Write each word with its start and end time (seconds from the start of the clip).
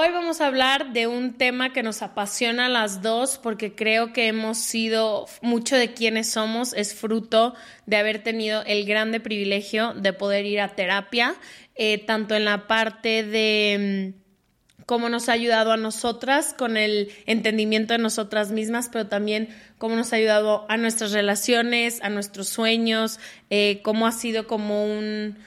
Hoy 0.00 0.12
vamos 0.12 0.40
a 0.40 0.46
hablar 0.46 0.92
de 0.92 1.08
un 1.08 1.32
tema 1.32 1.72
que 1.72 1.82
nos 1.82 2.02
apasiona 2.02 2.66
a 2.66 2.68
las 2.68 3.02
dos 3.02 3.36
porque 3.42 3.74
creo 3.74 4.12
que 4.12 4.28
hemos 4.28 4.56
sido, 4.58 5.26
mucho 5.42 5.74
de 5.74 5.92
quienes 5.92 6.30
somos. 6.30 6.72
Es 6.72 6.94
fruto 6.94 7.56
de 7.84 7.96
haber 7.96 8.22
tenido 8.22 8.62
el 8.62 8.84
grande 8.84 9.18
privilegio 9.18 9.94
de 9.94 10.12
poder 10.12 10.46
ir 10.46 10.60
a 10.60 10.76
terapia, 10.76 11.34
eh, 11.74 11.98
tanto 11.98 12.36
en 12.36 12.44
la 12.44 12.68
parte 12.68 13.24
de 13.24 14.14
mm, 14.14 14.84
cómo 14.86 15.08
nos 15.08 15.28
ha 15.28 15.32
ayudado 15.32 15.72
a 15.72 15.76
nosotras 15.76 16.54
con 16.56 16.76
el 16.76 17.10
entendimiento 17.26 17.92
de 17.92 17.98
nosotras 17.98 18.52
mismas, 18.52 18.90
pero 18.92 19.08
también 19.08 19.48
cómo 19.78 19.96
nos 19.96 20.12
ha 20.12 20.16
ayudado 20.16 20.64
a 20.68 20.76
nuestras 20.76 21.10
relaciones, 21.10 22.00
a 22.04 22.08
nuestros 22.08 22.48
sueños, 22.48 23.18
eh, 23.50 23.80
cómo 23.82 24.06
ha 24.06 24.12
sido 24.12 24.46
como 24.46 24.84
un 24.84 25.38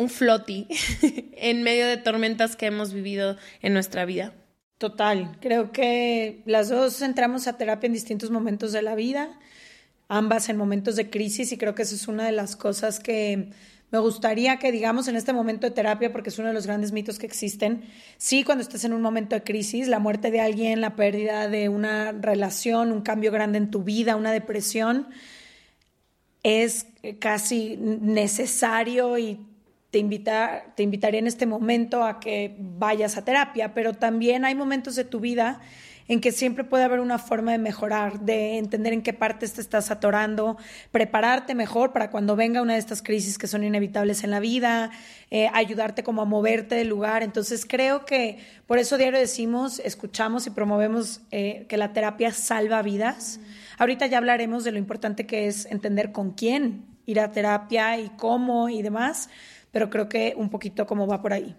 un 0.00 0.08
floti 0.08 0.66
en 1.36 1.62
medio 1.62 1.86
de 1.86 1.98
tormentas 1.98 2.56
que 2.56 2.66
hemos 2.66 2.94
vivido 2.94 3.36
en 3.60 3.74
nuestra 3.74 4.06
vida. 4.06 4.32
Total, 4.78 5.36
creo 5.42 5.72
que 5.72 6.42
las 6.46 6.70
dos 6.70 7.02
entramos 7.02 7.46
a 7.46 7.58
terapia 7.58 7.86
en 7.86 7.92
distintos 7.92 8.30
momentos 8.30 8.72
de 8.72 8.80
la 8.80 8.94
vida, 8.94 9.38
ambas 10.08 10.48
en 10.48 10.56
momentos 10.56 10.96
de 10.96 11.10
crisis 11.10 11.52
y 11.52 11.58
creo 11.58 11.74
que 11.74 11.82
esa 11.82 11.94
es 11.94 12.08
una 12.08 12.24
de 12.24 12.32
las 12.32 12.56
cosas 12.56 12.98
que 12.98 13.50
me 13.90 13.98
gustaría 13.98 14.56
que 14.56 14.72
digamos 14.72 15.06
en 15.08 15.16
este 15.16 15.34
momento 15.34 15.66
de 15.66 15.72
terapia, 15.72 16.12
porque 16.12 16.30
es 16.30 16.38
uno 16.38 16.48
de 16.48 16.54
los 16.54 16.66
grandes 16.66 16.92
mitos 16.92 17.18
que 17.18 17.26
existen. 17.26 17.82
Sí, 18.16 18.42
cuando 18.42 18.62
estás 18.62 18.84
en 18.84 18.94
un 18.94 19.02
momento 19.02 19.34
de 19.34 19.42
crisis, 19.42 19.86
la 19.86 19.98
muerte 19.98 20.30
de 20.30 20.40
alguien, 20.40 20.80
la 20.80 20.96
pérdida 20.96 21.46
de 21.46 21.68
una 21.68 22.12
relación, 22.12 22.90
un 22.90 23.02
cambio 23.02 23.32
grande 23.32 23.58
en 23.58 23.70
tu 23.70 23.82
vida, 23.82 24.16
una 24.16 24.32
depresión, 24.32 25.08
es 26.42 26.86
casi 27.18 27.76
necesario 27.76 29.18
y 29.18 29.40
te, 29.90 29.98
invita, 29.98 30.72
te 30.76 30.82
invitaría 30.82 31.20
en 31.20 31.26
este 31.26 31.46
momento 31.46 32.04
a 32.04 32.20
que 32.20 32.56
vayas 32.58 33.16
a 33.16 33.24
terapia, 33.24 33.74
pero 33.74 33.94
también 33.94 34.44
hay 34.44 34.54
momentos 34.54 34.96
de 34.96 35.04
tu 35.04 35.20
vida 35.20 35.60
en 36.10 36.20
que 36.20 36.32
siempre 36.32 36.64
puede 36.64 36.82
haber 36.82 36.98
una 36.98 37.18
forma 37.18 37.52
de 37.52 37.58
mejorar, 37.58 38.18
de 38.18 38.58
entender 38.58 38.92
en 38.92 39.00
qué 39.00 39.12
partes 39.12 39.52
te 39.52 39.60
estás 39.60 39.92
atorando, 39.92 40.56
prepararte 40.90 41.54
mejor 41.54 41.92
para 41.92 42.10
cuando 42.10 42.34
venga 42.34 42.62
una 42.62 42.72
de 42.72 42.80
estas 42.80 43.00
crisis 43.00 43.38
que 43.38 43.46
son 43.46 43.62
inevitables 43.62 44.24
en 44.24 44.32
la 44.32 44.40
vida, 44.40 44.90
eh, 45.30 45.48
ayudarte 45.54 46.02
como 46.02 46.22
a 46.22 46.24
moverte 46.24 46.74
del 46.74 46.88
lugar. 46.88 47.22
Entonces 47.22 47.64
creo 47.64 48.06
que 48.06 48.38
por 48.66 48.78
eso 48.78 48.98
diario 48.98 49.20
decimos, 49.20 49.80
escuchamos 49.84 50.48
y 50.48 50.50
promovemos 50.50 51.20
eh, 51.30 51.66
que 51.68 51.76
la 51.76 51.92
terapia 51.92 52.32
salva 52.32 52.82
vidas. 52.82 53.38
Ahorita 53.78 54.06
ya 54.06 54.18
hablaremos 54.18 54.64
de 54.64 54.72
lo 54.72 54.78
importante 54.78 55.26
que 55.26 55.46
es 55.46 55.66
entender 55.66 56.10
con 56.10 56.32
quién 56.32 56.86
ir 57.06 57.20
a 57.20 57.30
terapia 57.30 58.00
y 58.00 58.08
cómo 58.16 58.68
y 58.68 58.82
demás 58.82 59.30
pero 59.72 59.90
creo 59.90 60.08
que 60.08 60.34
un 60.36 60.50
poquito 60.50 60.86
como 60.86 61.06
va 61.06 61.22
por 61.22 61.32
ahí. 61.32 61.56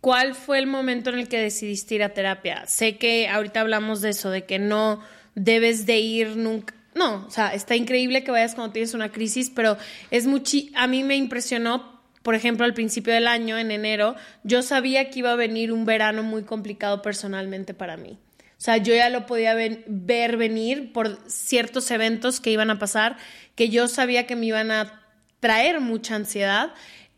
¿Cuál 0.00 0.34
fue 0.34 0.58
el 0.58 0.66
momento 0.66 1.10
en 1.10 1.20
el 1.20 1.28
que 1.28 1.38
decidiste 1.38 1.94
ir 1.94 2.02
a 2.02 2.12
terapia? 2.12 2.66
Sé 2.66 2.98
que 2.98 3.28
ahorita 3.28 3.60
hablamos 3.60 4.00
de 4.00 4.10
eso, 4.10 4.30
de 4.30 4.44
que 4.44 4.58
no 4.58 5.00
debes 5.36 5.86
de 5.86 5.98
ir 5.98 6.36
nunca. 6.36 6.74
No, 6.94 7.24
o 7.26 7.30
sea, 7.30 7.54
está 7.54 7.76
increíble 7.76 8.24
que 8.24 8.32
vayas 8.32 8.54
cuando 8.54 8.72
tienes 8.72 8.94
una 8.94 9.12
crisis, 9.12 9.50
pero 9.54 9.78
es 10.10 10.26
mucho. 10.26 10.58
A 10.74 10.88
mí 10.88 11.04
me 11.04 11.16
impresionó, 11.16 12.02
por 12.22 12.34
ejemplo, 12.34 12.66
al 12.66 12.74
principio 12.74 13.14
del 13.14 13.28
año, 13.28 13.56
en 13.58 13.70
enero, 13.70 14.16
yo 14.42 14.62
sabía 14.62 15.08
que 15.08 15.20
iba 15.20 15.32
a 15.32 15.36
venir 15.36 15.72
un 15.72 15.84
verano 15.84 16.22
muy 16.22 16.42
complicado 16.42 17.00
personalmente 17.00 17.72
para 17.72 17.96
mí. 17.96 18.18
O 18.40 18.64
sea, 18.64 18.76
yo 18.76 18.94
ya 18.94 19.08
lo 19.08 19.26
podía 19.26 19.54
ver 19.54 20.36
venir 20.36 20.92
por 20.92 21.18
ciertos 21.28 21.90
eventos 21.90 22.40
que 22.40 22.50
iban 22.50 22.70
a 22.70 22.78
pasar, 22.78 23.16
que 23.54 23.68
yo 23.70 23.88
sabía 23.88 24.26
que 24.26 24.36
me 24.36 24.46
iban 24.46 24.70
a 24.70 25.00
traer 25.40 25.80
mucha 25.80 26.14
ansiedad 26.14 26.72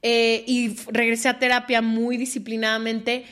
eh, 0.06 0.44
y 0.46 0.76
regresé 0.88 1.30
a 1.30 1.38
terapia 1.38 1.80
muy 1.80 2.18
disciplinadamente 2.18 3.24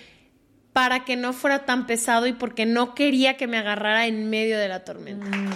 para 0.72 1.04
que 1.04 1.16
no 1.16 1.34
fuera 1.34 1.66
tan 1.66 1.86
pesado 1.86 2.26
y 2.26 2.32
porque 2.32 2.64
no 2.64 2.94
quería 2.94 3.36
que 3.36 3.46
me 3.46 3.58
agarrara 3.58 4.06
en 4.06 4.30
medio 4.30 4.58
de 4.58 4.68
la 4.68 4.82
tormenta. 4.82 5.26
Mm. 5.26 5.50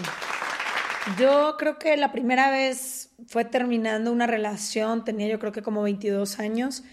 Yo 1.18 1.56
creo 1.58 1.78
que 1.78 1.96
la 1.96 2.12
primera 2.12 2.50
vez 2.50 3.08
fue 3.28 3.46
terminando 3.46 4.12
una 4.12 4.26
relación, 4.26 5.06
tenía 5.06 5.26
yo 5.26 5.38
creo 5.38 5.52
que 5.52 5.62
como 5.62 5.82
22 5.82 6.38
años, 6.38 6.84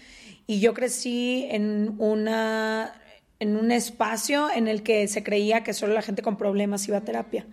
y 0.46 0.58
yo 0.58 0.72
crecí 0.72 1.46
en 1.50 1.94
una 1.98 2.94
en 3.40 3.56
un 3.56 3.72
espacio 3.72 4.48
en 4.50 4.68
el 4.68 4.82
que 4.82 5.06
se 5.06 5.22
creía 5.22 5.62
que 5.64 5.74
solo 5.74 5.92
la 5.92 6.00
gente 6.00 6.22
con 6.22 6.38
problemas 6.38 6.88
iba 6.88 6.96
a 6.96 7.04
terapia. 7.04 7.46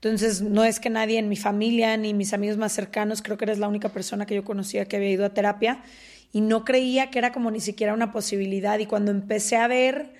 Entonces, 0.00 0.42
no 0.42 0.64
es 0.64 0.78
que 0.78 0.90
nadie 0.90 1.18
en 1.18 1.28
mi 1.28 1.36
familia 1.36 1.96
ni 1.96 2.14
mis 2.14 2.32
amigos 2.32 2.56
más 2.56 2.72
cercanos, 2.72 3.20
creo 3.20 3.36
que 3.36 3.46
eres 3.46 3.58
la 3.58 3.66
única 3.66 3.88
persona 3.88 4.26
que 4.26 4.36
yo 4.36 4.44
conocía 4.44 4.84
que 4.86 4.96
había 4.96 5.10
ido 5.10 5.24
a 5.24 5.34
terapia 5.34 5.82
y 6.32 6.40
no 6.40 6.64
creía 6.64 7.10
que 7.10 7.18
era 7.18 7.32
como 7.32 7.50
ni 7.50 7.60
siquiera 7.60 7.94
una 7.94 8.12
posibilidad. 8.12 8.78
Y 8.78 8.86
cuando 8.86 9.10
empecé 9.10 9.56
a 9.56 9.66
ver 9.66 10.12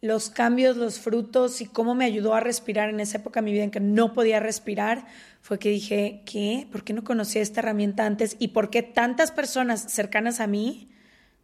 los 0.00 0.30
cambios, 0.30 0.76
los 0.76 1.00
frutos 1.00 1.60
y 1.60 1.66
cómo 1.66 1.96
me 1.96 2.04
ayudó 2.04 2.34
a 2.34 2.40
respirar 2.40 2.90
en 2.90 3.00
esa 3.00 3.18
época 3.18 3.40
de 3.40 3.46
mi 3.46 3.52
vida 3.52 3.64
en 3.64 3.70
que 3.72 3.80
no 3.80 4.12
podía 4.12 4.38
respirar, 4.38 5.06
fue 5.40 5.58
que 5.58 5.70
dije, 5.70 6.22
¿qué? 6.26 6.68
¿Por 6.70 6.84
qué 6.84 6.92
no 6.92 7.02
conocía 7.02 7.42
esta 7.42 7.60
herramienta 7.60 8.06
antes? 8.06 8.36
¿Y 8.38 8.48
por 8.48 8.70
qué 8.70 8.82
tantas 8.82 9.32
personas 9.32 9.80
cercanas 9.90 10.38
a 10.38 10.46
mí 10.46 10.90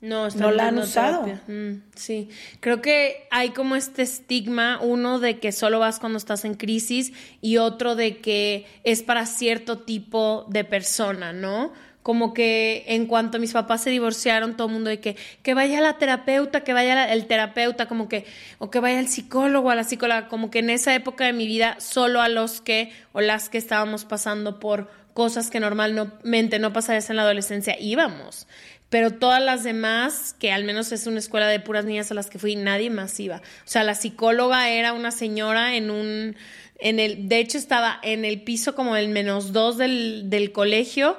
no, 0.00 0.30
no 0.30 0.50
la 0.50 0.68
han 0.68 0.78
usado. 0.78 1.26
Mm, 1.46 1.82
sí, 1.94 2.30
creo 2.60 2.80
que 2.80 3.28
hay 3.30 3.50
como 3.50 3.76
este 3.76 4.02
estigma, 4.02 4.78
uno 4.80 5.18
de 5.18 5.38
que 5.38 5.52
solo 5.52 5.78
vas 5.78 5.98
cuando 5.98 6.16
estás 6.16 6.46
en 6.46 6.54
crisis 6.54 7.12
y 7.42 7.58
otro 7.58 7.96
de 7.96 8.18
que 8.18 8.66
es 8.82 9.02
para 9.02 9.26
cierto 9.26 9.78
tipo 9.78 10.46
de 10.48 10.64
persona, 10.64 11.34
¿no? 11.34 11.72
Como 12.02 12.32
que 12.32 12.84
en 12.86 13.06
cuanto 13.06 13.38
mis 13.38 13.52
papás 13.52 13.82
se 13.82 13.90
divorciaron, 13.90 14.56
todo 14.56 14.68
el 14.68 14.72
mundo 14.72 14.88
de 14.88 15.00
que, 15.00 15.16
que 15.42 15.52
vaya 15.52 15.82
la 15.82 15.98
terapeuta, 15.98 16.64
que 16.64 16.72
vaya 16.72 17.12
el 17.12 17.26
terapeuta, 17.26 17.86
como 17.86 18.08
que, 18.08 18.24
o 18.58 18.70
que 18.70 18.80
vaya 18.80 19.00
el 19.00 19.08
psicólogo, 19.08 19.70
a 19.70 19.74
la 19.74 19.84
psicóloga, 19.84 20.28
como 20.28 20.50
que 20.50 20.60
en 20.60 20.70
esa 20.70 20.94
época 20.94 21.26
de 21.26 21.34
mi 21.34 21.46
vida, 21.46 21.76
solo 21.78 22.22
a 22.22 22.30
los 22.30 22.62
que 22.62 22.90
o 23.12 23.20
las 23.20 23.50
que 23.50 23.58
estábamos 23.58 24.06
pasando 24.06 24.60
por 24.60 24.88
cosas 25.12 25.50
que 25.50 25.60
normalmente 25.60 26.58
no 26.58 26.72
pasarías 26.72 27.10
en 27.10 27.16
la 27.16 27.22
adolescencia 27.22 27.76
íbamos 27.78 28.46
pero 28.90 29.12
todas 29.12 29.40
las 29.40 29.64
demás, 29.64 30.34
que 30.38 30.52
al 30.52 30.64
menos 30.64 30.92
es 30.92 31.06
una 31.06 31.20
escuela 31.20 31.46
de 31.46 31.60
puras 31.60 31.84
niñas 31.84 32.10
a 32.10 32.14
las 32.14 32.28
que 32.28 32.40
fui, 32.40 32.56
nadie 32.56 32.90
más 32.90 33.18
iba. 33.20 33.36
O 33.36 33.40
sea, 33.68 33.84
la 33.84 33.94
psicóloga 33.94 34.68
era 34.68 34.92
una 34.92 35.12
señora 35.12 35.76
en 35.76 35.90
un, 35.90 36.36
en 36.78 36.98
el, 36.98 37.28
de 37.28 37.38
hecho 37.38 37.56
estaba 37.56 38.00
en 38.02 38.24
el 38.24 38.42
piso 38.42 38.74
como 38.74 38.96
el 38.96 39.08
menos 39.08 39.52
dos 39.52 39.78
del, 39.78 40.28
del 40.28 40.50
colegio 40.50 41.16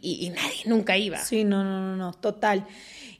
y, 0.00 0.26
y, 0.26 0.30
nadie 0.30 0.62
nunca 0.66 0.96
iba. 0.96 1.18
Sí, 1.18 1.44
no, 1.44 1.64
no, 1.64 1.80
no, 1.80 1.96
no, 1.96 2.12
total. 2.12 2.66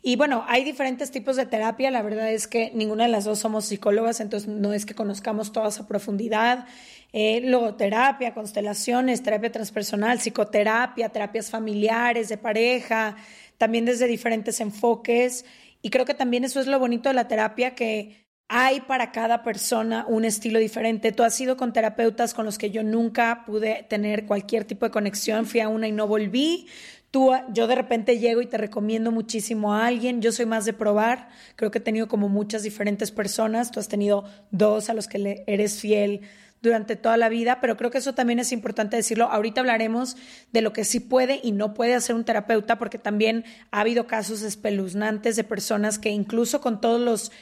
Y 0.02 0.14
bueno, 0.16 0.44
hay 0.46 0.62
diferentes 0.62 1.10
tipos 1.10 1.36
de 1.36 1.46
terapia. 1.46 1.90
La 1.90 2.02
verdad 2.02 2.30
es 2.30 2.46
que 2.46 2.70
ninguna 2.74 3.04
de 3.04 3.10
las 3.10 3.24
dos 3.24 3.40
somos 3.40 3.64
psicólogas, 3.64 4.20
entonces 4.20 4.48
no 4.48 4.72
es 4.72 4.86
que 4.86 4.94
conozcamos 4.94 5.52
todas 5.52 5.80
a 5.80 5.88
profundidad. 5.88 6.66
Eh, 7.12 7.40
logoterapia, 7.42 8.34
constelaciones, 8.34 9.22
terapia 9.22 9.50
transpersonal, 9.50 10.18
psicoterapia, 10.18 11.08
terapias 11.08 11.50
familiares, 11.50 12.28
de 12.28 12.36
pareja, 12.36 13.16
también 13.58 13.84
desde 13.84 14.06
diferentes 14.06 14.60
enfoques. 14.60 15.44
Y 15.82 15.90
creo 15.90 16.04
que 16.04 16.14
también 16.14 16.44
eso 16.44 16.60
es 16.60 16.66
lo 16.66 16.78
bonito 16.78 17.08
de 17.08 17.14
la 17.14 17.26
terapia, 17.26 17.74
que 17.74 18.25
hay 18.48 18.80
para 18.80 19.10
cada 19.10 19.42
persona 19.42 20.04
un 20.08 20.24
estilo 20.24 20.58
diferente. 20.58 21.12
Tú 21.12 21.22
has 21.22 21.40
ido 21.40 21.56
con 21.56 21.72
terapeutas 21.72 22.32
con 22.32 22.44
los 22.44 22.58
que 22.58 22.70
yo 22.70 22.82
nunca 22.82 23.44
pude 23.44 23.84
tener 23.88 24.26
cualquier 24.26 24.64
tipo 24.64 24.86
de 24.86 24.92
conexión, 24.92 25.46
fui 25.46 25.60
a 25.60 25.68
una 25.68 25.88
y 25.88 25.92
no 25.92 26.06
volví. 26.06 26.68
Tú, 27.10 27.32
yo 27.52 27.66
de 27.66 27.74
repente 27.74 28.18
llego 28.18 28.42
y 28.42 28.46
te 28.46 28.58
recomiendo 28.58 29.10
muchísimo 29.10 29.74
a 29.74 29.86
alguien. 29.86 30.20
Yo 30.20 30.32
soy 30.32 30.46
más 30.46 30.64
de 30.64 30.72
probar. 30.72 31.28
Creo 31.56 31.70
que 31.70 31.78
he 31.78 31.80
tenido 31.80 32.08
como 32.08 32.28
muchas 32.28 32.62
diferentes 32.62 33.10
personas. 33.10 33.70
Tú 33.70 33.80
has 33.80 33.88
tenido 33.88 34.24
dos 34.50 34.90
a 34.90 34.94
los 34.94 35.08
que 35.08 35.44
eres 35.46 35.80
fiel 35.80 36.20
durante 36.62 36.96
toda 36.96 37.16
la 37.16 37.28
vida, 37.28 37.60
pero 37.60 37.76
creo 37.76 37.90
que 37.90 37.98
eso 37.98 38.14
también 38.14 38.38
es 38.38 38.52
importante 38.52 38.96
decirlo. 38.96 39.26
Ahorita 39.26 39.60
hablaremos 39.60 40.16
de 40.52 40.62
lo 40.62 40.72
que 40.72 40.84
sí 40.84 41.00
puede 41.00 41.40
y 41.42 41.52
no 41.52 41.74
puede 41.74 41.94
hacer 41.94 42.14
un 42.14 42.24
terapeuta, 42.24 42.78
porque 42.78 42.98
también 42.98 43.44
ha 43.70 43.80
habido 43.80 44.06
casos 44.06 44.42
espeluznantes 44.42 45.36
de 45.36 45.44
personas 45.44 45.98
que 45.98 46.10
incluso 46.10 46.60
con 46.60 46.80
todos 46.80 47.00
los... 47.00 47.32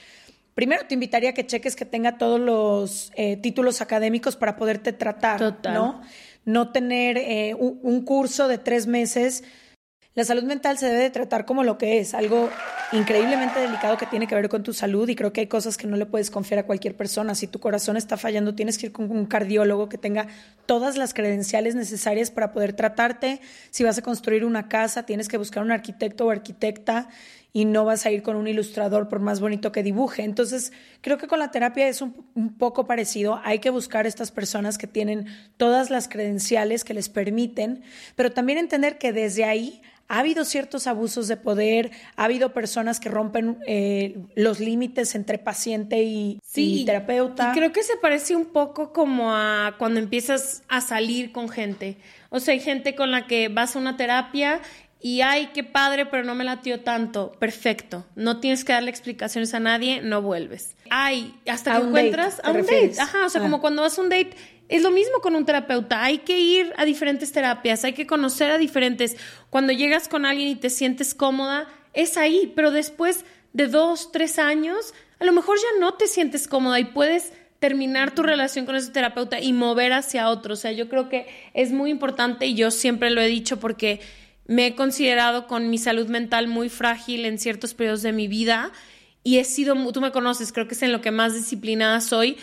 Primero 0.55 0.87
te 0.87 0.95
invitaría 0.95 1.31
a 1.31 1.35
que 1.35 1.47
cheques 1.47 1.77
que 1.77 1.85
tenga 1.85 2.19
todos 2.19 2.41
los 2.41 3.13
eh, 3.17 3.37
títulos 3.37 3.81
académicos 3.81 4.37
para 4.37 4.57
poderte 4.57 4.93
tratar, 4.93 5.59
¿no? 5.65 6.03
No 6.45 6.73
tener 6.73 7.17
eh, 7.19 7.55
un 7.55 8.05
curso 8.05 8.49
de 8.49 8.59
tres 8.59 8.87
meses 8.87 9.45
la 10.15 10.23
salud 10.23 10.45
mental 10.45 10.79
se 10.79 10.87
debe 10.87 11.03
de 11.03 11.11
tratar 11.11 11.45
como 11.45 11.65
lo 11.65 11.77
que 11.77 11.99
es, 11.99 12.15
algo 12.15 12.49
increíblemente 12.95 13.59
delicado 13.59 13.97
que 13.97 14.07
tiene 14.07 14.27
que 14.27 14.35
ver 14.35 14.49
con 14.49 14.63
tu 14.63 14.73
salud 14.73 15.09
y 15.09 15.17
creo 15.17 15.33
que 15.33 15.41
hay 15.41 15.47
cosas 15.49 15.77
que 15.77 15.87
no 15.87 15.97
le 15.97 16.07
puedes 16.07 16.31
confiar 16.31 16.61
a 16.61 16.67
cualquier 16.67 16.97
persona. 16.97 17.35
Si 17.35 17.47
tu 17.47 17.59
corazón 17.59 17.97
está 17.97 18.17
fallando, 18.17 18.55
tienes 18.55 18.79
que 18.79 18.87
ir 18.87 18.93
con 18.93 19.11
un 19.11 19.27
cardiólogo 19.27 19.89
que 19.89 19.99
tenga 19.99 20.29
todas 20.67 20.97
las 20.97 21.13
credenciales 21.13 21.75
necesarias 21.75 22.31
para 22.31 22.53
poder 22.53 22.73
tratarte. 22.73 23.41
Si 23.71 23.83
vas 23.83 23.99
a 23.99 24.03
construir 24.03 24.45
una 24.45 24.69
casa, 24.69 25.05
tienes 25.05 25.29
que 25.29 25.37
buscar 25.37 25.63
un 25.65 25.73
arquitecto 25.73 26.27
o 26.27 26.31
arquitecta 26.31 27.09
y 27.53 27.65
no 27.67 27.85
vas 27.85 28.05
a 28.05 28.11
ir 28.11 28.23
con 28.23 28.37
un 28.37 28.49
ilustrador 28.49 29.09
por 29.09 29.21
más 29.21 29.41
bonito 29.41 29.71
que 29.71 29.85
dibuje. 29.85 30.25
Entonces, 30.25 30.73
creo 31.01 31.19
que 31.19 31.29
con 31.29 31.39
la 31.39 31.53
terapia 31.53 31.89
es 31.89 32.03
un, 32.03 32.27
un, 32.35 32.59
poco 32.59 32.85
parecido. 32.85 33.41
Hay 33.45 33.61
que 33.61 33.71
buscar 33.71 34.09
estas 34.09 34.33
personas 34.33 34.77
que 34.77 34.89
tienen 34.89 35.27
todas 35.57 35.89
las 35.89 36.09
credenciales 36.09 36.83
que 36.83 36.95
les 36.95 37.09
permiten, 37.09 37.83
pero 38.17 38.33
también 38.33 38.59
entender 38.59 38.99
que 38.99 39.13
desde 39.13 39.45
ahí 39.45 39.83
ha 40.09 40.19
habido 40.19 40.45
ciertos 40.45 40.87
abusos 40.87 41.29
de 41.29 41.37
poder, 41.37 41.91
ha 42.17 42.25
habido 42.25 42.53
personas 42.53 43.01
que 43.01 43.09
rompen 43.09 43.59
eh, 43.67 44.17
los 44.35 44.61
límites 44.61 45.15
entre 45.15 45.39
paciente 45.39 46.03
y, 46.03 46.41
terapeuta. 46.85 47.51
Y 47.51 47.59
creo 47.59 47.73
que 47.73 47.83
se 47.83 47.97
parece 47.97 48.37
un 48.37 48.47
poco 48.47 48.93
como 48.93 49.35
a 49.35 49.77
cuando 49.79 50.01
empiezas 50.01 50.63
a 50.69 50.81
salir 50.81 51.33
con 51.33 51.49
gente. 51.49 51.97
O 52.31 52.41
sea, 52.41 52.53
hay 52.53 52.61
gente 52.61 52.95
con 52.95 53.11
la 53.11 53.27
que 53.27 53.49
vas 53.49 53.77
a 53.77 53.79
una 53.79 53.97
terapia 53.97 54.61
y 55.05 55.21
ay, 55.21 55.51
qué 55.53 55.63
padre, 55.63 56.07
pero 56.07 56.25
no 56.25 56.35
me 56.35 56.45
latió 56.45 56.81
tanto. 56.81 57.33
Perfecto. 57.33 58.07
No 58.17 58.41
tienes 58.41 58.65
que 58.65 58.73
darle 58.73 58.89
explicaciones 58.89 59.53
a 59.53 59.61
nadie, 59.61 60.01
no 60.01 60.23
vuelves. 60.23 60.77
Ay, 60.89 61.35
hasta 61.47 61.77
que 61.77 61.85
encuentras 61.85 62.41
a 62.43 62.53
un 62.53 62.63
date. 62.63 62.95
Ajá, 62.99 63.27
o 63.27 63.29
sea, 63.29 63.43
como 63.43 63.57
ah. 63.57 63.61
cuando 63.61 63.83
vas 63.83 63.99
a 63.99 64.01
un 64.01 64.09
date 64.09 64.35
es 64.71 64.83
lo 64.83 64.91
mismo 64.91 65.19
con 65.21 65.37
un 65.37 65.45
terapeuta, 65.45 66.03
hay 66.03 66.21
que 66.21 66.41
ir 66.41 66.73
a 66.79 66.87
diferentes 66.87 67.33
terapias, 67.33 67.85
hay 67.85 67.93
que 67.93 68.07
conocer 68.07 68.51
a 68.51 68.57
diferentes. 68.57 69.19
Cuando 69.51 69.75
llegas 69.75 70.09
con 70.09 70.25
alguien 70.25 70.49
y 70.49 70.57
te 70.57 70.71
sientes 70.71 71.15
cómoda, 71.15 71.69
es 71.93 72.17
ahí, 72.17 72.51
pero 72.57 72.71
después 72.71 73.27
de 73.53 73.67
dos, 73.67 74.11
tres 74.11 74.39
años, 74.39 74.95
a 75.21 75.25
lo 75.27 75.33
mejor 75.33 75.59
ya 75.59 75.81
no 75.81 75.93
te 75.93 76.07
sientes 76.07 76.49
cómoda 76.49 76.81
y 76.81 76.85
puedes 76.87 77.35
terminar 77.59 78.15
tu 78.15 78.23
relación 78.23 78.65
con 78.65 78.75
ese 78.77 78.91
terapeuta 78.91 79.39
y 79.39 79.53
mover 79.53 79.93
hacia 79.93 80.31
otro. 80.31 80.55
O 80.55 80.57
sea, 80.57 80.73
yo 80.73 80.89
creo 80.89 81.11
que 81.11 81.27
es 81.53 81.73
muy 81.73 81.91
importante 81.91 82.47
y 82.47 82.55
yo 82.55 82.71
siempre 82.71 83.11
lo 83.11 83.21
he 83.21 83.27
dicho 83.27 83.61
porque 83.61 84.01
me 84.47 84.67
he 84.67 84.75
considerado 84.75 85.47
con 85.47 85.71
mi 85.71 85.79
salud 85.79 86.09
mental 86.09 86.49
muy 86.49 86.69
frágil 86.69 87.25
en 87.25 87.39
ciertos 87.39 87.75
periodos 87.75 88.03
de 88.03 88.13
mi 88.13 88.29
vida 88.29 88.73
y 89.23 89.39
he 89.39 89.45
sido, 89.45 89.75
tú 89.93 90.01
me 90.01 90.13
conoces, 90.13 90.53
creo 90.53 90.69
que 90.69 90.75
es 90.75 90.83
en 90.83 90.93
lo 90.93 91.01
que 91.01 91.11
más 91.11 91.35
disciplinada 91.35 92.01
soy, 92.03 92.37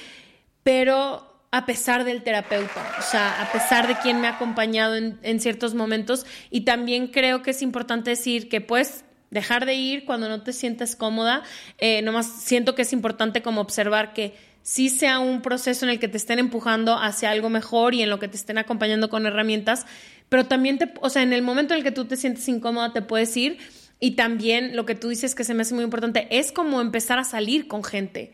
pero 0.63 1.31
a 1.51 1.65
pesar 1.65 2.05
del 2.05 2.23
terapeuta, 2.23 2.95
o 2.97 3.01
sea, 3.01 3.41
a 3.41 3.51
pesar 3.51 3.87
de 3.87 3.95
quien 3.95 4.21
me 4.21 4.27
ha 4.27 4.31
acompañado 4.31 4.95
en, 4.95 5.39
ciertos 5.39 5.73
momentos. 5.73 6.25
Y 6.49 6.61
también 6.61 7.07
creo 7.07 7.43
que 7.43 7.51
es 7.51 7.61
importante 7.61 8.09
decir 8.11 8.47
que 8.47 8.61
puedes 8.61 9.03
dejar 9.31 9.65
de 9.65 9.75
ir 9.75 10.05
cuando 10.05 10.29
no 10.29 10.43
te 10.43 10.53
sientes 10.53 10.95
cómoda. 10.95 11.43
Eh, 11.77 12.01
nomás 12.03 12.25
siento 12.25 12.73
que 12.73 12.83
es 12.83 12.93
importante 12.93 13.41
como 13.41 13.59
observar 13.59 14.13
que 14.13 14.33
sí 14.63 14.89
sea 14.89 15.19
un 15.19 15.41
proceso 15.41 15.85
en 15.85 15.91
el 15.91 15.99
que 15.99 16.07
te 16.07 16.17
estén 16.17 16.39
empujando 16.39 16.97
hacia 16.97 17.31
algo 17.31 17.49
mejor 17.49 17.95
y 17.95 18.01
en 18.01 18.09
lo 18.09 18.19
que 18.19 18.29
te 18.29 18.37
estén 18.37 18.57
acompañando 18.57 19.09
con 19.09 19.25
herramientas, 19.25 19.85
pero 20.31 20.45
también 20.45 20.77
te, 20.77 20.93
o 21.01 21.09
sea, 21.09 21.23
en 21.23 21.33
el 21.33 21.41
momento 21.41 21.73
en 21.73 21.79
el 21.79 21.83
que 21.83 21.91
tú 21.91 22.05
te 22.05 22.15
sientes 22.15 22.47
incómoda 22.47 22.93
te 22.93 23.01
puedes 23.01 23.35
ir 23.35 23.57
y 23.99 24.11
también 24.11 24.77
lo 24.77 24.85
que 24.85 24.95
tú 24.95 25.09
dices 25.09 25.35
que 25.35 25.43
se 25.43 25.53
me 25.53 25.63
hace 25.63 25.75
muy 25.75 25.83
importante 25.83 26.25
es 26.31 26.53
como 26.53 26.79
empezar 26.79 27.19
a 27.19 27.25
salir 27.25 27.67
con 27.67 27.83
gente. 27.83 28.31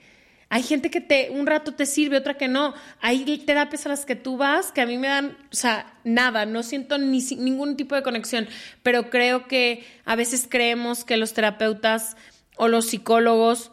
Hay 0.49 0.61
gente 0.61 0.91
que 0.91 1.01
te 1.01 1.31
un 1.31 1.47
rato 1.47 1.73
te 1.73 1.87
sirve, 1.87 2.17
otra 2.17 2.35
que 2.35 2.47
no. 2.47 2.75
Hay 3.01 3.25
terapias 3.39 3.87
a 3.87 3.89
las 3.89 4.05
que 4.05 4.15
tú 4.15 4.37
vas 4.37 4.71
que 4.71 4.81
a 4.81 4.85
mí 4.85 4.99
me 4.99 5.07
dan, 5.07 5.39
o 5.51 5.55
sea, 5.55 5.97
nada, 6.03 6.45
no 6.45 6.61
siento 6.61 6.99
ni, 6.99 7.19
ningún 7.35 7.75
tipo 7.75 7.95
de 7.95 8.03
conexión, 8.03 8.47
pero 8.83 9.09
creo 9.09 9.47
que 9.47 9.83
a 10.05 10.15
veces 10.15 10.45
creemos 10.47 11.03
que 11.03 11.17
los 11.17 11.33
terapeutas 11.33 12.15
o 12.57 12.67
los 12.67 12.85
psicólogos 12.85 13.71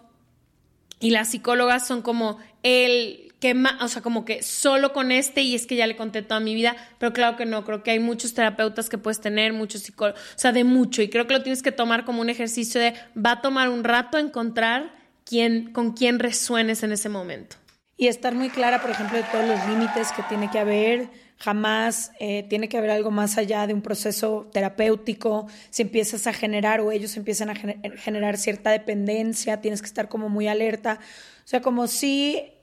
y 0.98 1.10
las 1.10 1.28
psicólogas 1.28 1.86
son 1.86 2.00
como 2.00 2.38
el 2.64 3.32
que 3.38 3.52
más, 3.54 3.80
o 3.82 3.88
sea, 3.88 4.02
como 4.02 4.24
que 4.24 4.42
solo 4.42 4.92
con 4.92 5.12
este 5.12 5.42
y 5.42 5.54
es 5.54 5.66
que 5.66 5.76
ya 5.76 5.86
le 5.86 5.96
conté 5.96 6.22
toda 6.22 6.40
mi 6.40 6.54
vida, 6.54 6.76
pero 6.98 7.12
claro 7.12 7.36
que 7.36 7.44
no, 7.44 7.62
creo 7.64 7.82
que 7.82 7.90
hay 7.90 7.98
muchos 7.98 8.32
terapeutas 8.32 8.88
que 8.88 8.96
puedes 8.96 9.20
tener, 9.20 9.52
muchos 9.52 9.82
psicólogos, 9.82 10.18
o 10.18 10.38
sea, 10.38 10.50
de 10.50 10.64
mucho 10.64 11.02
y 11.02 11.10
creo 11.10 11.26
que 11.26 11.34
lo 11.34 11.42
tienes 11.42 11.62
que 11.62 11.70
tomar 11.70 12.06
como 12.06 12.22
un 12.22 12.30
ejercicio 12.30 12.80
de 12.80 12.94
va 13.14 13.32
a 13.32 13.42
tomar 13.42 13.68
un 13.68 13.84
rato 13.84 14.16
encontrar 14.16 14.94
quién, 15.24 15.72
con 15.72 15.92
quién 15.92 16.18
resuenes 16.18 16.82
en 16.82 16.92
ese 16.92 17.10
momento. 17.10 17.56
Y 17.96 18.08
estar 18.08 18.34
muy 18.34 18.48
clara, 18.48 18.80
por 18.80 18.90
ejemplo, 18.90 19.18
de 19.18 19.24
todos 19.24 19.46
los 19.46 19.68
límites 19.68 20.10
que 20.12 20.22
tiene 20.24 20.50
que 20.50 20.58
haber. 20.58 21.10
Jamás 21.38 22.12
eh, 22.18 22.44
tiene 22.48 22.68
que 22.68 22.76
haber 22.76 22.90
algo 22.90 23.10
más 23.10 23.38
allá 23.38 23.66
de 23.66 23.74
un 23.74 23.82
proceso 23.82 24.48
terapéutico. 24.52 25.46
Si 25.70 25.82
empiezas 25.82 26.26
a 26.26 26.32
generar 26.32 26.80
o 26.80 26.90
ellos 26.90 27.16
empiezan 27.16 27.50
a 27.50 27.54
generar 27.54 28.36
cierta 28.36 28.70
dependencia, 28.70 29.60
tienes 29.60 29.80
que 29.80 29.86
estar 29.86 30.08
como 30.08 30.28
muy 30.28 30.48
alerta. 30.48 30.98
O 31.44 31.46
sea, 31.46 31.60
como 31.60 31.86
si 31.86 32.53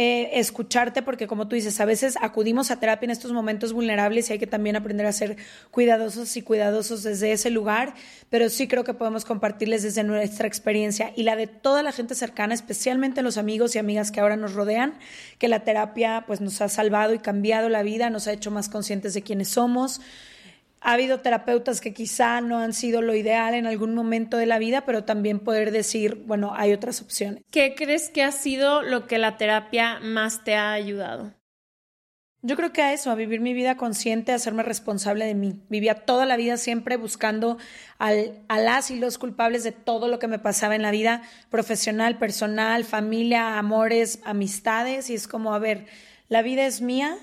eh, 0.00 0.38
escucharte, 0.38 1.02
porque 1.02 1.26
como 1.26 1.48
tú 1.48 1.56
dices, 1.56 1.80
a 1.80 1.84
veces 1.84 2.16
acudimos 2.20 2.70
a 2.70 2.78
terapia 2.78 3.06
en 3.06 3.10
estos 3.10 3.32
momentos 3.32 3.72
vulnerables 3.72 4.30
y 4.30 4.34
hay 4.34 4.38
que 4.38 4.46
también 4.46 4.76
aprender 4.76 5.04
a 5.06 5.12
ser 5.12 5.36
cuidadosos 5.72 6.36
y 6.36 6.42
cuidadosos 6.42 7.02
desde 7.02 7.32
ese 7.32 7.50
lugar, 7.50 7.94
pero 8.30 8.48
sí 8.48 8.68
creo 8.68 8.84
que 8.84 8.94
podemos 8.94 9.24
compartirles 9.24 9.82
desde 9.82 10.04
nuestra 10.04 10.46
experiencia 10.46 11.12
y 11.16 11.24
la 11.24 11.34
de 11.34 11.48
toda 11.48 11.82
la 11.82 11.90
gente 11.90 12.14
cercana, 12.14 12.54
especialmente 12.54 13.22
los 13.22 13.38
amigos 13.38 13.74
y 13.74 13.80
amigas 13.80 14.12
que 14.12 14.20
ahora 14.20 14.36
nos 14.36 14.54
rodean, 14.54 14.94
que 15.38 15.48
la 15.48 15.64
terapia 15.64 16.22
pues 16.28 16.40
nos 16.40 16.60
ha 16.60 16.68
salvado 16.68 17.12
y 17.12 17.18
cambiado 17.18 17.68
la 17.68 17.82
vida, 17.82 18.08
nos 18.08 18.28
ha 18.28 18.32
hecho 18.32 18.52
más 18.52 18.68
conscientes 18.68 19.14
de 19.14 19.22
quiénes 19.22 19.48
somos 19.48 20.00
ha 20.80 20.92
habido 20.92 21.20
terapeutas 21.20 21.80
que 21.80 21.92
quizá 21.92 22.40
no 22.40 22.58
han 22.58 22.72
sido 22.72 23.02
lo 23.02 23.14
ideal 23.14 23.54
en 23.54 23.66
algún 23.66 23.94
momento 23.94 24.36
de 24.36 24.46
la 24.46 24.58
vida, 24.58 24.84
pero 24.84 25.04
también 25.04 25.40
poder 25.40 25.70
decir, 25.70 26.22
bueno, 26.26 26.52
hay 26.54 26.72
otras 26.72 27.02
opciones. 27.02 27.42
¿Qué 27.50 27.74
crees 27.76 28.10
que 28.10 28.22
ha 28.22 28.32
sido 28.32 28.82
lo 28.82 29.06
que 29.06 29.18
la 29.18 29.36
terapia 29.36 29.98
más 30.00 30.44
te 30.44 30.54
ha 30.54 30.72
ayudado? 30.72 31.34
Yo 32.40 32.54
creo 32.54 32.72
que 32.72 32.82
a 32.82 32.92
eso, 32.92 33.10
a 33.10 33.16
vivir 33.16 33.40
mi 33.40 33.52
vida 33.52 33.76
consciente, 33.76 34.30
a 34.30 34.36
hacerme 34.36 34.62
responsable 34.62 35.24
de 35.24 35.34
mí. 35.34 35.60
Vivía 35.68 36.06
toda 36.06 36.24
la 36.24 36.36
vida 36.36 36.56
siempre 36.56 36.96
buscando 36.96 37.58
al, 37.98 38.44
a 38.46 38.60
las 38.60 38.92
y 38.92 39.00
los 39.00 39.18
culpables 39.18 39.64
de 39.64 39.72
todo 39.72 40.06
lo 40.06 40.20
que 40.20 40.28
me 40.28 40.38
pasaba 40.38 40.76
en 40.76 40.82
la 40.82 40.92
vida 40.92 41.22
profesional, 41.50 42.16
personal, 42.16 42.84
familia, 42.84 43.58
amores, 43.58 44.20
amistades. 44.24 45.10
Y 45.10 45.14
es 45.14 45.26
como, 45.26 45.52
a 45.52 45.58
ver, 45.58 45.86
la 46.28 46.42
vida 46.42 46.64
es 46.64 46.80
mía 46.80 47.18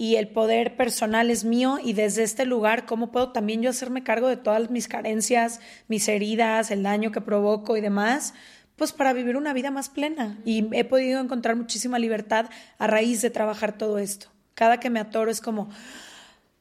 y 0.00 0.16
el 0.16 0.28
poder 0.28 0.78
personal 0.78 1.30
es 1.30 1.44
mío 1.44 1.78
y 1.78 1.92
desde 1.92 2.22
este 2.22 2.46
lugar, 2.46 2.86
¿cómo 2.86 3.12
puedo 3.12 3.32
también 3.32 3.60
yo 3.60 3.68
hacerme 3.68 4.02
cargo 4.02 4.28
de 4.28 4.38
todas 4.38 4.70
mis 4.70 4.88
carencias, 4.88 5.60
mis 5.88 6.08
heridas, 6.08 6.70
el 6.70 6.82
daño 6.82 7.12
que 7.12 7.20
provoco 7.20 7.76
y 7.76 7.82
demás? 7.82 8.32
Pues 8.76 8.94
para 8.94 9.12
vivir 9.12 9.36
una 9.36 9.52
vida 9.52 9.70
más 9.70 9.90
plena. 9.90 10.38
Y 10.46 10.74
he 10.74 10.84
podido 10.84 11.20
encontrar 11.20 11.54
muchísima 11.54 11.98
libertad 11.98 12.48
a 12.78 12.86
raíz 12.86 13.20
de 13.20 13.28
trabajar 13.28 13.76
todo 13.76 13.98
esto. 13.98 14.28
Cada 14.54 14.80
que 14.80 14.88
me 14.88 15.00
atoro 15.00 15.30
es 15.30 15.42
como 15.42 15.68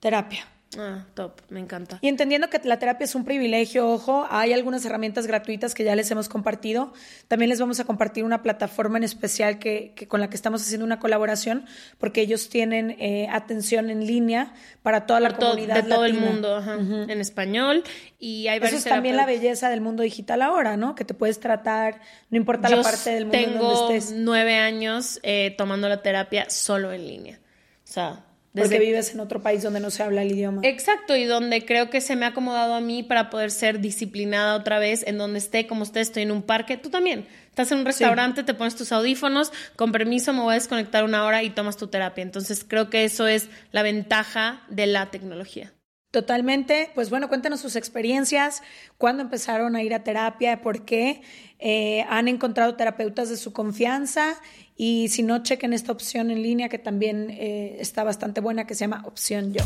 terapia 0.02 0.46
Ah, 0.78 1.06
top, 1.16 1.42
me 1.50 1.60
encanta. 1.60 1.98
Y 2.02 2.08
entendiendo 2.10 2.50
que 2.50 2.62
la 2.64 2.78
terapia 2.78 3.06
es 3.06 3.16
un 3.16 3.26
privilegio, 3.26 3.90
ojo, 3.90 4.28
hay 4.30 4.54
algunas 4.54 4.86
herramientas 4.86 5.26
gratuitas 5.26 5.74
que 5.74 5.84
ya 5.84 5.96
les 5.96 6.12
hemos 6.12 6.30
compartido. 6.30 6.94
También 7.28 7.50
les 7.50 7.60
vamos 7.60 7.80
a 7.80 7.86
compartir 7.86 8.24
una 8.24 8.44
plataforma 8.44 9.00
en 9.00 9.04
especial 9.04 9.58
que, 9.58 9.96
con 10.08 10.22
la 10.22 10.30
que 10.30 10.36
estamos 10.36 10.62
haciendo 10.62 10.86
una 10.86 11.00
colaboración, 11.00 11.66
porque 11.98 12.22
ellos 12.22 12.50
tienen 12.50 12.92
eh, 13.00 13.28
atención 13.32 13.90
en 13.90 14.06
línea 14.06 14.54
para 14.84 15.08
toda 15.08 15.20
la 15.20 15.36
comunidad. 15.36 15.84
de 15.84 15.90
todo 15.90 16.06
el 16.06 16.14
mundo, 16.14 16.62
en 16.62 17.20
español. 17.20 17.84
Y 18.20 18.48
hay 18.48 18.60
Eso 18.62 18.76
es 18.76 18.84
también 18.84 19.16
la 19.16 19.26
belleza 19.26 19.70
del 19.70 19.82
mundo 19.82 20.04
digital 20.04 20.44
ahora, 20.44 20.78
¿no? 20.78 20.94
Que 20.94 21.04
te 21.04 21.16
puedes 21.16 21.40
tratar, 21.40 22.00
no 22.30 22.38
importa 22.38 22.70
la 22.70 22.84
parte 22.84 23.10
del 23.10 23.26
mundo 23.26 23.74
donde 23.74 23.98
estés. 23.98 24.10
Tengo 24.12 24.24
nueve 24.24 24.58
años 24.58 25.20
eh, 25.24 25.56
tomando 25.58 25.90
la 25.90 26.04
terapia 26.04 26.48
solo 26.52 26.92
en 26.92 27.08
línea. 27.08 27.40
O 27.84 27.92
sea, 27.92 28.24
porque 28.54 28.80
vives 28.80 29.14
en 29.14 29.20
otro 29.20 29.42
país 29.42 29.64
donde 29.64 29.80
no 29.80 29.92
se 29.92 30.04
habla 30.04 30.24
el 30.24 30.32
idioma. 30.32 30.62
Exacto, 30.64 31.16
y 31.16 31.26
donde 31.26 31.66
creo 31.66 31.90
que 31.90 32.02
se 32.02 32.16
me 32.16 32.26
ha 32.26 32.30
acomodado 32.30 32.74
a 32.74 32.82
mí 32.82 33.04
para 33.04 33.30
poder 33.30 33.52
ser 33.52 33.80
disciplinada 33.80 34.56
otra 34.56 34.80
vez 34.80 35.04
en 35.06 35.18
donde 35.18 35.40
esté, 35.40 35.68
como 35.68 35.84
usted, 35.84 36.02
estoy 36.02 36.24
en 36.24 36.32
un 36.32 36.42
parque, 36.42 36.78
tú 36.78 36.90
también. 36.90 37.28
Estás 37.50 37.72
en 37.72 37.80
un 37.80 37.86
restaurante, 37.86 38.44
te 38.44 38.54
pones 38.54 38.76
tus 38.76 38.92
audífonos, 38.92 39.52
con 39.76 39.92
permiso 39.92 40.34
me 40.34 40.42
voy 40.42 40.52
a 40.52 40.56
desconectar 40.56 41.04
una 41.04 41.26
hora 41.26 41.44
y 41.44 41.50
tomas 41.50 41.78
tu 41.78 41.88
terapia. 41.88 42.22
Entonces 42.22 42.66
creo 42.68 42.90
que 42.90 43.04
eso 43.04 43.28
es 43.28 43.50
la 43.72 43.84
ventaja 43.84 44.64
de 44.70 44.88
la 44.88 45.12
tecnología. 45.12 45.74
Totalmente. 46.12 46.90
Pues 46.96 47.12
bueno, 47.12 47.28
cuéntanos 47.28 47.60
sus 47.60 47.76
experiencias, 47.76 48.64
cuándo 48.98 49.22
empezaron 49.22 49.76
a 49.76 49.84
ir 49.84 49.94
a 49.94 50.04
terapia, 50.04 50.62
por 50.62 50.84
qué, 50.84 51.22
eh, 51.60 52.04
han 52.10 52.28
encontrado 52.28 52.76
terapeutas 52.76 53.30
de 53.30 53.38
su 53.38 53.54
confianza 53.54 54.40
y 54.82 55.10
si 55.10 55.24
no, 55.24 55.44
chequen 55.44 55.74
esta 55.74 55.92
opción 55.92 56.32
en 56.32 56.42
línea 56.42 56.70
que 56.70 56.80
también 56.80 57.32
eh, 57.32 57.76
está 57.82 58.06
bastante 58.06 58.40
buena, 58.40 58.66
que 58.66 58.76
se 58.76 58.86
llama 58.86 59.04
Opción 59.06 59.52
Yo. 59.52 59.66